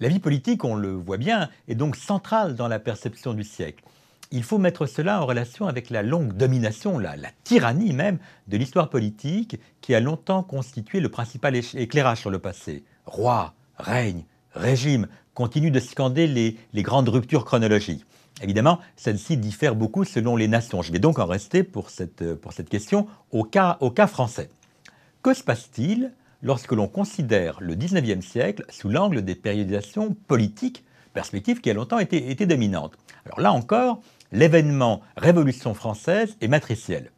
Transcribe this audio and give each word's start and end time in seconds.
La 0.00 0.08
vie 0.08 0.20
politique, 0.20 0.64
on 0.64 0.76
le 0.76 0.92
voit 0.92 1.16
bien, 1.16 1.48
est 1.66 1.74
donc 1.74 1.96
centrale 1.96 2.54
dans 2.54 2.68
la 2.68 2.78
perception 2.78 3.34
du 3.34 3.42
siècle. 3.42 3.82
Il 4.30 4.44
faut 4.44 4.58
mettre 4.58 4.86
cela 4.86 5.20
en 5.20 5.26
relation 5.26 5.66
avec 5.66 5.90
la 5.90 6.02
longue 6.02 6.34
domination, 6.34 6.98
la, 6.98 7.16
tyrannie 7.42 7.92
même, 7.92 8.18
de 8.46 8.56
l'histoire 8.56 8.90
politique 8.90 9.58
qui 9.80 9.96
a 9.96 10.00
longtemps 10.00 10.44
constitué 10.44 11.00
le 11.00 11.08
principal 11.08 11.56
éclairage 11.56 12.20
sur 12.20 12.30
le 12.30 12.38
passé. 12.38 12.84
Roi, 13.06 13.54
règne, 13.76 14.24
régime 14.52 15.08
continuent 15.34 15.72
de 15.72 15.80
scander 15.80 16.28
les, 16.28 16.82
grandes 16.82 17.08
ruptures 17.08 17.44
chronologiques. 17.44 18.04
Évidemment, 18.40 18.78
celles-ci 18.94 19.36
diffèrent 19.36 19.74
beaucoup 19.74 20.04
selon 20.04 20.36
les 20.36 20.46
nations. 20.46 20.82
Je 20.82 20.92
vais 20.92 21.00
donc 21.00 21.18
en 21.18 21.26
rester 21.26 21.64
pour 21.64 21.90
cette, 21.90 22.22
question 22.68 23.08
au 23.32 23.42
cas 23.42 24.06
français. 24.06 24.48
Que 25.22 25.34
se 25.34 25.42
passe-t-il 25.42 26.12
lorsque 26.42 26.72
l'on 26.72 26.88
considère 26.88 27.58
le 27.60 27.74
XIXe 27.74 28.24
siècle 28.24 28.64
sous 28.68 28.88
l'angle 28.88 29.22
des 29.22 29.34
périodisations 29.34 30.16
politiques, 30.26 30.84
perspective 31.12 31.60
qui 31.60 31.70
a 31.70 31.74
longtemps 31.74 31.98
été, 31.98 32.30
été 32.30 32.46
dominante 32.46 32.96
Alors 33.26 33.40
là 33.40 33.52
encore, 33.52 34.00
l'événement 34.32 35.02
Révolution 35.16 35.74
française 35.74 36.36
est 36.40 36.48
matriciel. 36.48 37.10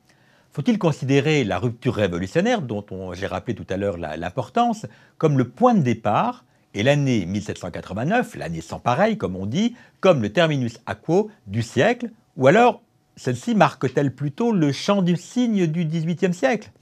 Faut-il 0.53 0.79
considérer 0.79 1.45
la 1.45 1.59
rupture 1.59 1.95
révolutionnaire, 1.95 2.61
dont 2.63 2.85
j'ai 3.13 3.27
rappelé 3.27 3.55
tout 3.55 3.67
à 3.69 3.77
l'heure 3.77 3.99
l'importance, 3.99 4.87
comme 5.17 5.39
le 5.39 5.49
point 5.49 5.75
de 5.75 5.83
départ 5.83 6.45
et 6.75 6.83
l'année 6.83 7.25
1789, 7.27 8.37
l'année 8.37 8.61
sans 8.61 8.81
pareil 8.81 9.17
comme 9.17 9.37
on 9.37 9.47
dit, 9.47 9.77
comme 10.01 10.23
le 10.23 10.33
terminus 10.33 10.79
aquo 10.87 11.31
du 11.47 11.63
siècle, 11.63 12.11
ou 12.37 12.47
alors 12.47 12.83
celle-ci 13.17 13.55
marque-t-elle 13.55 14.15
plutôt 14.15 14.53
le 14.53 14.73
champ 14.73 15.03
du 15.03 15.17
signe 15.17 15.67
du 15.67 15.85
XVIIIe 15.85 16.33
siècle? 16.33 16.73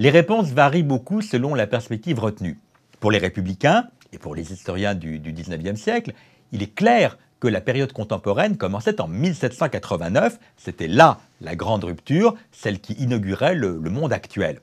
Les 0.00 0.08
réponses 0.08 0.48
varient 0.52 0.82
beaucoup 0.82 1.20
selon 1.20 1.54
la 1.54 1.66
perspective 1.66 2.20
retenue. 2.20 2.58
Pour 3.00 3.10
les 3.10 3.18
républicains 3.18 3.90
et 4.14 4.18
pour 4.18 4.34
les 4.34 4.50
historiens 4.50 4.94
du, 4.94 5.18
XIXe 5.18 5.78
siècle, 5.78 6.14
il 6.52 6.62
est 6.62 6.74
clair 6.74 7.18
que 7.38 7.48
la 7.48 7.60
période 7.60 7.92
contemporaine 7.92 8.56
commençait 8.56 8.98
en 9.02 9.08
1789. 9.08 10.38
C'était 10.56 10.88
là 10.88 11.20
la 11.42 11.54
grande 11.54 11.84
rupture, 11.84 12.34
celle 12.50 12.80
qui 12.80 12.94
inaugurait 12.94 13.54
le, 13.54 13.78
monde 13.78 14.14
actuel. 14.14 14.60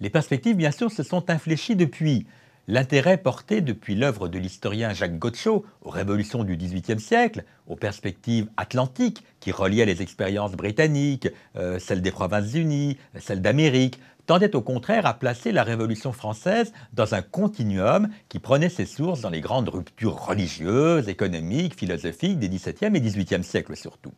Les 0.00 0.08
perspectives, 0.08 0.56
bien 0.56 0.70
sûr, 0.70 0.90
se 0.90 1.02
sont 1.02 1.28
infléchies 1.28 1.76
depuis. 1.76 2.26
L'intérêt 2.70 3.16
porté 3.16 3.62
depuis 3.62 3.96
l'œuvre 3.96 4.28
de 4.28 4.38
l'historien 4.38 4.92
Jacques 4.92 5.18
Gotcho 5.18 5.66
aux 5.82 5.90
révolutions 5.90 6.44
du 6.44 6.56
XVIIIe 6.56 7.00
siècle, 7.00 7.42
aux 7.66 7.74
perspectives 7.74 8.46
atlantiques 8.56 9.24
qui 9.40 9.50
reliaient 9.50 9.86
les 9.86 10.02
expériences 10.02 10.52
britanniques, 10.52 11.26
euh, 11.56 11.80
celles 11.80 12.00
des 12.00 12.12
Provinces-Unies, 12.12 12.96
celles 13.18 13.42
d'Amérique, 13.42 13.98
tendait 14.26 14.54
au 14.54 14.60
contraire 14.60 15.04
à 15.04 15.14
placer 15.14 15.50
la 15.50 15.64
Révolution 15.64 16.12
française 16.12 16.72
dans 16.92 17.12
un 17.12 17.22
continuum 17.22 18.08
qui 18.28 18.38
prenait 18.38 18.68
ses 18.68 18.86
sources 18.86 19.22
dans 19.22 19.30
les 19.30 19.40
grandes 19.40 19.68
ruptures 19.68 20.24
religieuses, 20.24 21.08
économiques, 21.08 21.76
philosophiques 21.76 22.38
des 22.38 22.48
XVIIe 22.48 22.94
et 22.94 23.00
XVIIIe 23.00 23.42
siècles 23.42 23.76
surtout. 23.76 24.12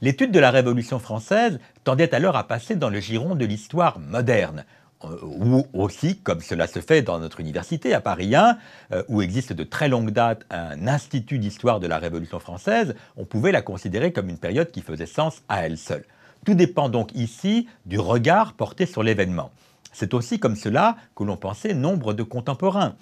L'étude 0.00 0.32
de 0.32 0.40
la 0.40 0.50
Révolution 0.50 0.98
française 0.98 1.60
tendait 1.84 2.16
alors 2.16 2.34
à 2.34 2.48
passer 2.48 2.74
dans 2.74 2.90
le 2.90 2.98
giron 2.98 3.36
de 3.36 3.44
l'histoire 3.44 4.00
moderne, 4.00 4.64
ou 5.02 5.66
aussi, 5.72 6.18
comme 6.18 6.40
cela 6.40 6.66
se 6.66 6.80
fait 6.80 7.02
dans 7.02 7.18
notre 7.18 7.40
université 7.40 7.94
à 7.94 8.00
Paris 8.00 8.34
1, 8.34 8.58
euh, 8.92 9.02
où 9.08 9.22
existe 9.22 9.52
de 9.52 9.64
très 9.64 9.88
longue 9.88 10.10
date 10.10 10.44
un 10.50 10.86
institut 10.86 11.38
d'histoire 11.38 11.80
de 11.80 11.86
la 11.86 11.98
Révolution 11.98 12.38
française, 12.38 12.94
on 13.16 13.24
pouvait 13.24 13.52
la 13.52 13.62
considérer 13.62 14.12
comme 14.12 14.28
une 14.28 14.38
période 14.38 14.70
qui 14.70 14.82
faisait 14.82 15.06
sens 15.06 15.42
à 15.48 15.64
elle 15.64 15.78
seule. 15.78 16.04
Tout 16.44 16.54
dépend 16.54 16.88
donc 16.88 17.14
ici 17.14 17.68
du 17.86 17.98
regard 17.98 18.54
porté 18.54 18.86
sur 18.86 19.02
l'événement. 19.02 19.50
C'est 19.92 20.14
aussi 20.14 20.38
comme 20.38 20.56
cela 20.56 20.96
que 21.16 21.24
l'on 21.24 21.36
pensait 21.36 21.74
nombre 21.74 22.12
de 22.12 22.22
contemporains. 22.22 22.94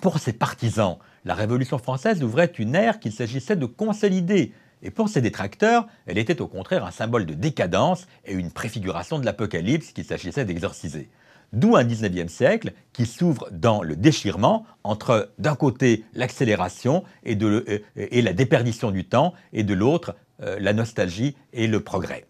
Pour 0.00 0.18
ses 0.18 0.32
partisans, 0.32 0.98
la 1.24 1.34
Révolution 1.34 1.78
française 1.78 2.22
ouvrait 2.22 2.52
une 2.58 2.74
ère 2.74 3.00
qu'il 3.00 3.12
s'agissait 3.12 3.56
de 3.56 3.66
consolider, 3.66 4.52
et 4.82 4.90
pour 4.90 5.08
ses 5.08 5.20
détracteurs, 5.20 5.86
elle 6.06 6.18
était 6.18 6.40
au 6.40 6.46
contraire 6.46 6.84
un 6.84 6.90
symbole 6.90 7.26
de 7.26 7.34
décadence 7.34 8.06
et 8.24 8.32
une 8.32 8.50
préfiguration 8.50 9.18
de 9.18 9.24
l'Apocalypse 9.24 9.92
qu'il 9.92 10.04
s'agissait 10.04 10.44
d'exorciser. 10.44 11.08
D'où 11.52 11.76
un 11.76 11.84
19e 11.84 12.28
siècle 12.28 12.72
qui 12.92 13.06
s'ouvre 13.06 13.48
dans 13.50 13.82
le 13.82 13.96
déchirement 13.96 14.66
entre, 14.84 15.30
d'un 15.38 15.54
côté, 15.54 16.04
l'accélération 16.14 17.04
et, 17.24 17.34
la 17.34 18.32
déperdition 18.34 18.90
du 18.90 19.04
temps, 19.04 19.32
et 19.54 19.62
de 19.62 19.72
l'autre, 19.72 20.14
euh, 20.42 20.58
la 20.60 20.74
nostalgie 20.74 21.36
et 21.54 21.66
le 21.66 21.80
progrès 21.80 22.26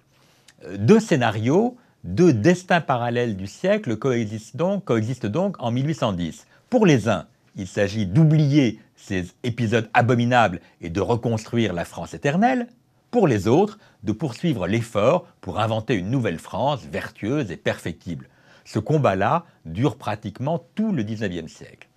deux 0.77 1.01
scénarios, 1.01 1.77
deux 2.05 2.33
destins 2.33 2.81
parallèles 2.81 3.37
du 3.37 3.47
siècle 3.47 3.97
coexistent 3.97 5.27
donc, 5.27 5.57
en 5.59 5.71
1810. 5.71 6.47
Pour 6.71 6.87
les 6.87 7.09
uns, 7.09 7.27
il 7.59 7.67
s'agit 7.67 8.07
d'oublier 8.07 8.81
ces 8.97 9.27
épisodes 9.43 9.91
abominables 9.93 10.61
et 10.81 10.91
de 10.91 11.01
reconstruire 11.01 11.73
la 11.73 11.85
France 11.85 12.15
éternelle. 12.15 12.69
Pour 13.11 13.27
les 13.27 13.49
autres, 13.49 13.79
de 14.05 14.13
poursuivre 14.13 14.67
l'effort 14.67 15.27
pour 15.41 15.61
inventer 15.61 15.95
une 15.95 16.11
nouvelle 16.11 16.39
France 16.39 16.85
vertueuse 16.91 17.51
et 17.51 17.57
perfectible. 17.57 18.29
Ce 18.65 18.79
combat-là 18.79 19.45
dure 19.65 19.97
pratiquement 19.97 20.65
tout 20.75 20.93
le 20.93 21.03
XIXe 21.03 21.51
siècle. 21.51 21.89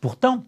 Pourtant, 0.00 0.44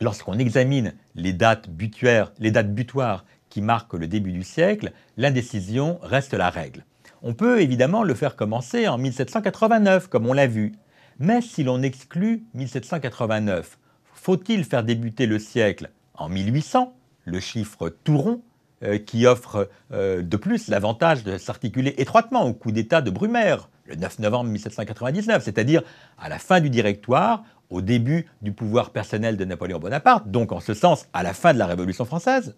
lorsqu'on 0.00 0.38
examine 0.38 0.94
les 1.14 1.32
dates, 1.32 1.68
dates 1.68 2.74
butoirs 2.74 3.24
qui 3.50 3.62
marque 3.62 3.94
le 3.94 4.08
début 4.08 4.32
du 4.32 4.42
siècle, 4.42 4.92
l'indécision 5.16 5.98
reste 6.02 6.34
la 6.34 6.50
règle. 6.50 6.84
On 7.22 7.34
peut 7.34 7.60
évidemment 7.60 8.02
le 8.02 8.14
faire 8.14 8.36
commencer 8.36 8.88
en 8.88 8.98
1789, 8.98 10.08
comme 10.08 10.26
on 10.26 10.32
l'a 10.32 10.46
vu. 10.46 10.72
Mais 11.18 11.40
si 11.40 11.62
l'on 11.62 11.82
exclut 11.82 12.44
1789, 12.54 13.78
faut-il 14.12 14.64
faire 14.64 14.84
débuter 14.84 15.26
le 15.26 15.38
siècle 15.38 15.90
en 16.14 16.28
1800, 16.28 16.94
le 17.24 17.40
chiffre 17.40 17.88
tout 17.88 18.18
rond, 18.18 18.42
euh, 18.82 18.98
qui 18.98 19.26
offre 19.26 19.68
euh, 19.92 20.22
de 20.22 20.36
plus 20.36 20.68
l'avantage 20.68 21.24
de 21.24 21.38
s'articuler 21.38 21.94
étroitement 21.98 22.44
au 22.44 22.52
coup 22.52 22.72
d'État 22.72 23.00
de 23.00 23.10
Brumaire, 23.10 23.68
le 23.86 23.96
9 23.96 24.18
novembre 24.20 24.50
1799, 24.50 25.44
c'est-à-dire 25.44 25.82
à 26.18 26.28
la 26.28 26.38
fin 26.38 26.60
du 26.60 26.70
Directoire, 26.70 27.44
au 27.70 27.80
début 27.80 28.26
du 28.42 28.52
pouvoir 28.52 28.90
personnel 28.90 29.36
de 29.36 29.44
Napoléon 29.44 29.78
Bonaparte, 29.78 30.28
donc 30.28 30.52
en 30.52 30.60
ce 30.60 30.74
sens 30.74 31.06
à 31.12 31.22
la 31.22 31.34
fin 31.34 31.52
de 31.52 31.58
la 31.58 31.66
Révolution 31.66 32.04
française 32.04 32.54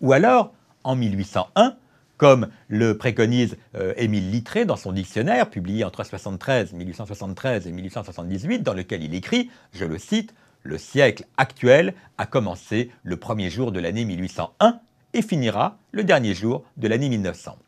ou 0.00 0.12
alors, 0.12 0.52
en 0.82 0.96
1801, 0.96 1.76
comme 2.16 2.48
le 2.68 2.96
préconise 2.96 3.56
euh, 3.74 3.94
Émile 3.96 4.30
Littré 4.30 4.64
dans 4.64 4.76
son 4.76 4.92
dictionnaire, 4.92 5.50
publié 5.50 5.84
entre 5.84 6.02
1873 6.02 7.66
et 7.66 7.72
1878, 7.72 8.62
dans 8.62 8.74
lequel 8.74 9.02
il 9.02 9.14
écrit, 9.14 9.50
je 9.72 9.84
le 9.84 9.98
cite, 9.98 10.34
Le 10.62 10.78
siècle 10.78 11.24
actuel 11.36 11.94
a 12.16 12.26
commencé 12.26 12.90
le 13.02 13.16
premier 13.16 13.50
jour 13.50 13.72
de 13.72 13.80
l'année 13.80 14.04
1801 14.04 14.80
et 15.12 15.22
finira 15.22 15.78
le 15.92 16.04
dernier 16.04 16.34
jour 16.34 16.64
de 16.76 16.88
l'année 16.88 17.08
1900. 17.08 17.58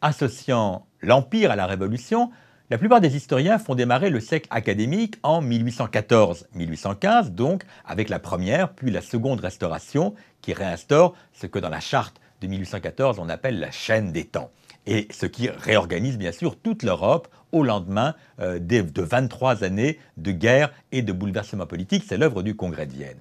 Associant 0.00 0.86
l'Empire 1.02 1.50
à 1.50 1.56
la 1.56 1.66
Révolution, 1.66 2.30
la 2.70 2.78
plupart 2.78 3.02
des 3.02 3.16
historiens 3.16 3.58
font 3.58 3.74
démarrer 3.74 4.08
le 4.08 4.18
siècle 4.18 4.48
académique 4.50 5.16
en 5.22 5.42
1814-1815, 5.42 7.28
donc 7.34 7.64
avec 7.84 8.08
la 8.08 8.18
première 8.18 8.72
puis 8.72 8.90
la 8.90 9.02
seconde 9.02 9.40
restauration 9.40 10.14
qui 10.40 10.54
réinstaure 10.54 11.14
ce 11.34 11.46
que 11.46 11.58
dans 11.58 11.68
la 11.68 11.80
charte 11.80 12.21
de 12.42 12.46
1814 12.48 13.18
on 13.18 13.28
appelle 13.28 13.58
la 13.58 13.70
chaîne 13.70 14.12
des 14.12 14.24
temps 14.24 14.50
et 14.86 15.08
ce 15.10 15.26
qui 15.26 15.48
réorganise 15.48 16.18
bien 16.18 16.32
sûr 16.32 16.56
toute 16.56 16.82
l'Europe 16.82 17.28
au 17.52 17.62
lendemain 17.62 18.14
euh, 18.40 18.58
de 18.58 19.02
23 19.02 19.64
années 19.64 19.98
de 20.16 20.32
guerre 20.32 20.72
et 20.90 21.02
de 21.02 21.12
bouleversements 21.12 21.66
politiques. 21.66 22.04
C'est 22.06 22.16
l'œuvre 22.16 22.42
du 22.42 22.56
Congrès 22.56 22.86
de 22.86 22.92
Vienne. 22.92 23.18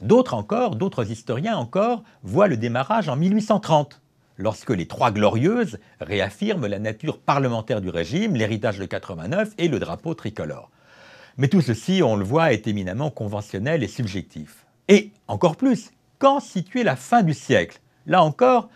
D'autres 0.00 0.34
encore, 0.34 0.74
d'autres 0.74 1.10
historiens 1.10 1.56
encore, 1.56 2.02
voient 2.24 2.48
le 2.48 2.56
démarrage 2.56 3.08
en 3.08 3.16
1830 3.16 4.00
lorsque 4.38 4.70
les 4.70 4.86
Trois 4.86 5.12
Glorieuses 5.12 5.78
réaffirment 6.00 6.66
la 6.66 6.80
nature 6.80 7.18
parlementaire 7.18 7.80
du 7.80 7.90
régime, 7.90 8.34
l'héritage 8.34 8.78
de 8.78 8.86
89 8.86 9.50
et 9.58 9.68
le 9.68 9.78
drapeau 9.78 10.14
tricolore. 10.14 10.70
Mais 11.36 11.48
tout 11.48 11.60
ceci, 11.60 12.02
on 12.02 12.16
le 12.16 12.24
voit, 12.24 12.52
est 12.52 12.66
éminemment 12.66 13.10
conventionnel 13.10 13.82
et 13.82 13.88
subjectif. 13.88 14.66
Et 14.88 15.12
encore 15.28 15.56
plus, 15.56 15.92
quand 16.18 16.40
situer 16.40 16.82
la 16.82 16.96
fin 16.96 17.22
du 17.22 17.34
siècle 17.34 17.80
Là 18.06 18.22
encore, 18.22 18.68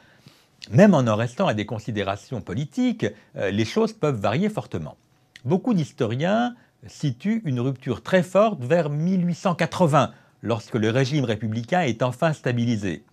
même 0.70 0.94
en 0.94 1.06
en 1.06 1.16
restant 1.16 1.46
à 1.46 1.54
des 1.54 1.66
considérations 1.66 2.40
politiques, 2.40 3.06
euh, 3.36 3.50
les 3.50 3.64
choses 3.64 3.92
peuvent 3.92 4.20
varier 4.20 4.48
fortement. 4.48 4.96
Beaucoup 5.44 5.74
d'historiens 5.74 6.54
situent 6.86 7.42
une 7.44 7.60
rupture 7.60 8.02
très 8.02 8.22
forte 8.22 8.62
vers 8.62 8.90
1880, 8.90 10.12
lorsque 10.42 10.74
le 10.74 10.90
régime 10.90 11.24
républicain 11.24 11.82
est 11.82 12.02
enfin 12.02 12.32
stabilisé. 12.32 13.04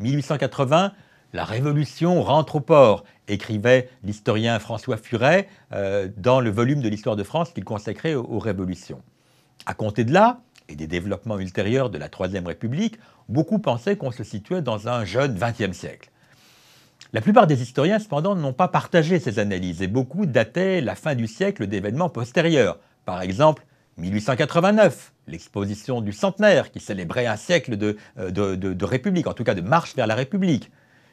1880, 0.00 0.92
la 1.32 1.44
révolution 1.44 2.22
rentre 2.22 2.56
au 2.56 2.60
port, 2.60 3.04
écrivait 3.26 3.90
l'historien 4.02 4.58
François 4.58 4.96
Furet 4.96 5.48
euh, 5.72 6.08
dans 6.16 6.40
le 6.40 6.50
volume 6.50 6.80
de 6.80 6.88
l'histoire 6.88 7.16
de 7.16 7.22
France 7.22 7.50
qu'il 7.50 7.64
consacrait 7.64 8.14
aux, 8.14 8.38
révolutions. 8.38 9.02
À 9.66 9.74
compter 9.74 10.04
de 10.04 10.12
là, 10.12 10.40
et 10.70 10.76
des 10.76 10.86
développements 10.86 11.38
ultérieurs 11.38 11.90
de 11.90 11.98
la 11.98 12.08
Troisième 12.08 12.46
République, 12.46 12.98
beaucoup 13.28 13.58
pensaient 13.58 13.96
qu'on 13.96 14.10
se 14.10 14.24
situait 14.24 14.62
dans 14.62 14.88
un 14.88 15.04
jeune 15.04 15.34
XXe 15.34 15.76
siècle. 15.76 16.10
La 17.12 17.20
plupart 17.20 17.46
des 17.46 17.62
historiens, 17.62 17.98
cependant, 17.98 18.34
n'ont 18.34 18.52
pas 18.52 18.68
partagé 18.68 19.18
ces 19.18 19.38
analyses 19.38 19.80
et 19.80 19.86
beaucoup 19.86 20.26
dataient 20.26 20.80
la 20.80 20.94
fin 20.94 21.14
du 21.14 21.26
siècle 21.26 21.66
d'événements 21.66 22.10
postérieurs, 22.10 22.78
par 23.06 23.22
exemple 23.22 23.64
1889, 23.98 25.12
l'exposition 25.26 26.00
du 26.00 26.12
centenaire 26.12 26.70
qui 26.70 26.80
célébrait 26.80 27.26
un 27.26 27.36
siècle 27.36 27.76
de, 27.76 27.96
de, 28.16 28.84
République, 28.84 29.26
en 29.26 29.32
tout 29.32 29.44
cas 29.44 29.54
de 29.54 29.60
marche 29.60 29.96
vers 29.96 30.06
la 30.06 30.14
République. 30.14 30.70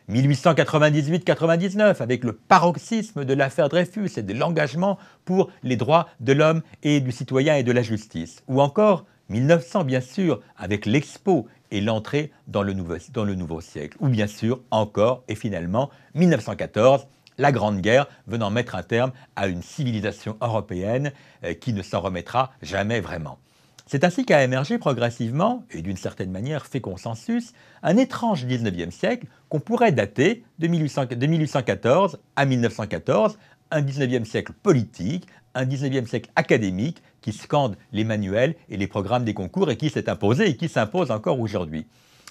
1898-99, 0.09 2.01
avec 2.01 2.23
le 2.23 2.33
paroxysme 2.33 3.25
de 3.25 3.33
l'affaire 3.33 3.69
Dreyfus 3.69 4.11
et 4.17 4.21
de 4.21 4.33
l'engagement 4.33 4.99
pour 5.25 5.49
les 5.63 5.77
droits 5.77 6.09
de 6.19 6.33
l'homme 6.33 6.61
et 6.83 6.99
du 6.99 7.11
citoyen 7.11 7.55
et 7.55 7.63
de 7.63 7.71
la 7.71 7.81
justice. 7.81 8.43
Ou 8.47 8.61
encore 8.61 9.05
1900, 9.29 9.83
bien 9.83 10.01
sûr, 10.01 10.41
avec 10.57 10.85
l'Expo 10.85 11.47
et 11.75 11.81
l'entrée 11.81 12.31
dans, 12.47 12.63
le 12.63 12.73
nouveau, 12.73 13.59
siècle. 13.59 13.97
Ou 13.99 14.07
bien 14.07 14.27
sûr, 14.27 14.61
encore 14.71 15.23
et 15.27 15.35
finalement, 15.35 15.89
1914, 16.13 17.05
la 17.37 17.51
Grande 17.51 17.81
Guerre 17.81 18.07
venant 18.27 18.49
mettre 18.49 18.75
un 18.75 18.83
terme 18.83 19.11
à 19.35 19.47
une 19.47 19.61
civilisation 19.61 20.37
européenne 20.39 21.11
euh, 21.43 21.53
qui 21.53 21.73
ne 21.73 21.81
s'en 21.81 21.99
remettra 21.99 22.53
jamais 22.61 23.01
vraiment. 23.01 23.39
C'est 23.87 24.05
ainsi 24.05 24.25
qu'a 24.25 24.41
émergé 24.41 24.77
progressivement, 24.77 25.65
et 25.69 25.81
d'une 25.81 25.97
certaine 25.97 26.31
manière 26.31 26.65
fait 26.65 26.79
consensus, 26.79 27.51
un 27.83 27.97
étrange 27.97 28.45
19e 28.45 28.89
siècle 28.89 29.27
qu'on 29.49 29.59
pourrait 29.59 29.91
dater 29.91 30.45
de, 30.57 30.67
1814 30.67 32.19
à 32.37 32.45
1914, 32.45 33.37
un 33.71 33.81
19e 33.81 34.23
siècle 34.23 34.53
politique, 34.53 35.27
un 35.55 35.65
19e 35.65 36.05
siècle 36.05 36.29
académique 36.35 37.01
qui 37.21 37.33
scande 37.33 37.75
les 37.91 38.03
manuels 38.03 38.55
et 38.69 38.77
les 38.77 38.87
programmes 38.87 39.25
des 39.25 39.33
concours 39.33 39.71
et 39.71 39.77
qui 39.77 39.89
s'est 39.89 40.09
imposé 40.09 40.49
et 40.49 40.57
qui 40.57 40.69
s'impose 40.69 41.09
encore 41.09 41.39
aujourd'hui. 41.39 41.87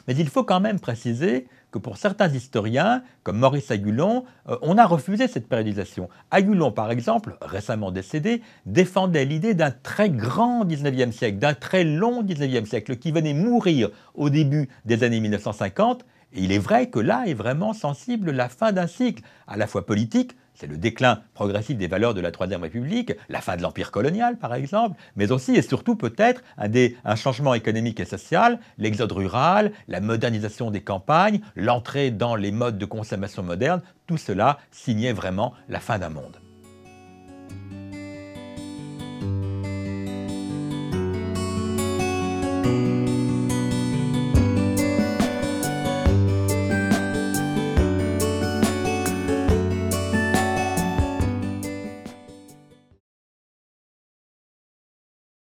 Mais 0.06 0.14
il 0.14 0.28
faut 0.28 0.44
quand 0.44 0.60
même 0.60 0.80
préciser 0.80 1.46
que 1.70 1.78
pour 1.78 1.96
certains 1.96 2.28
historiens, 2.28 3.02
comme 3.24 3.38
Maurice 3.38 3.70
Agulon, 3.70 4.24
euh, 4.48 4.56
on 4.62 4.78
a 4.78 4.86
refusé 4.86 5.26
cette 5.26 5.48
périodisation. 5.48 6.08
Agulon, 6.30 6.70
par 6.70 6.90
exemple, 6.90 7.36
récemment 7.40 7.90
décédé, 7.90 8.42
défendait 8.66 9.24
l'idée 9.24 9.54
d'un 9.54 9.72
très 9.72 10.10
grand 10.10 10.64
19e 10.64 11.10
siècle, 11.10 11.38
d'un 11.38 11.54
très 11.54 11.82
long 11.82 12.22
19e 12.22 12.66
siècle 12.66 12.96
qui 12.96 13.10
venait 13.10 13.34
mourir 13.34 13.90
au 14.14 14.30
début 14.30 14.68
des 14.84 15.02
années 15.02 15.20
1950. 15.20 16.04
Et 16.34 16.42
il 16.42 16.52
est 16.52 16.58
vrai 16.58 16.90
que 16.90 16.98
là 16.98 17.24
est 17.26 17.34
vraiment 17.34 17.72
sensible 17.72 18.32
la 18.32 18.48
fin 18.48 18.72
d'un 18.72 18.88
cycle, 18.88 19.22
à 19.46 19.56
la 19.56 19.66
fois 19.66 19.86
politique, 19.86 20.36
c'est 20.54 20.66
le 20.66 20.76
déclin 20.76 21.20
progressif 21.34 21.76
des 21.76 21.86
valeurs 21.86 22.14
de 22.14 22.20
la 22.20 22.30
Troisième 22.30 22.62
République, 22.62 23.12
la 23.28 23.40
fin 23.40 23.56
de 23.56 23.62
l'empire 23.62 23.90
colonial 23.90 24.36
par 24.38 24.54
exemple, 24.54 25.00
mais 25.16 25.30
aussi 25.30 25.54
et 25.54 25.62
surtout 25.62 25.96
peut-être 25.96 26.42
un, 26.58 27.16
changement 27.16 27.54
économique 27.54 28.00
et 28.00 28.04
social, 28.04 28.58
l'exode 28.78 29.12
rural, 29.12 29.72
la 29.88 30.00
modernisation 30.00 30.70
des 30.70 30.82
campagnes, 30.82 31.40
l'entrée 31.56 32.10
dans 32.10 32.36
les 32.36 32.52
modes 32.52 32.78
de 32.78 32.86
consommation 32.86 33.42
modernes, 33.42 33.82
tout 34.06 34.18
cela 34.18 34.58
signait 34.70 35.12
vraiment 35.12 35.54
la 35.68 35.80
fin 35.80 35.98
d'un 35.98 36.10
monde. 36.10 36.38